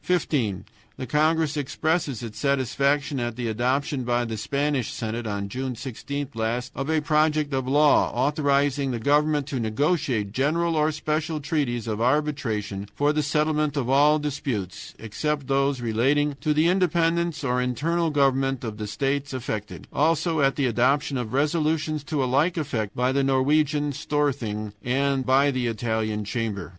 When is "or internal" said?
17.43-18.09